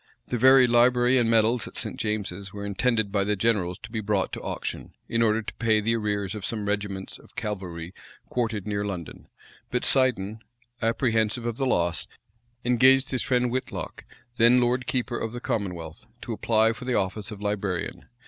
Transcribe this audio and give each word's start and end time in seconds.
The 0.29 0.37
very 0.39 0.65
library 0.65 1.19
and 1.19 1.29
medals 1.29 1.67
at 1.67 1.77
St. 1.77 1.95
James's 1.95 2.51
were 2.51 2.65
intended 2.65 3.11
by 3.11 3.23
the 3.23 3.35
generals 3.35 3.77
to 3.83 3.91
be 3.91 3.99
brought 4.01 4.33
to 4.33 4.41
auction, 4.41 4.95
in 5.07 5.21
order 5.21 5.43
to 5.43 5.53
pay 5.53 5.79
the 5.79 5.95
arrears 5.95 6.33
of 6.33 6.43
some 6.43 6.65
regiments 6.67 7.19
of 7.19 7.35
cavalry 7.35 7.93
quartered 8.27 8.65
near 8.65 8.83
London; 8.83 9.27
but, 9.69 9.83
Seiden, 9.85 10.39
apprehensive 10.81 11.45
of 11.45 11.57
the 11.57 11.67
loss, 11.67 12.07
engaged 12.65 13.11
his 13.11 13.21
friend 13.21 13.51
Whitlocke, 13.51 14.05
then 14.37 14.59
lord 14.59 14.87
keeper 14.87 15.19
for 15.19 15.27
the 15.27 15.39
commonwealth, 15.39 16.07
to 16.23 16.33
apply 16.33 16.73
for 16.73 16.85
the 16.85 16.95
office 16.95 17.29
of 17.29 17.39
librarian. 17.39 18.07